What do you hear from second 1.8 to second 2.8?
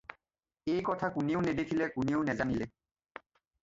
কোনেও নেজানিলে।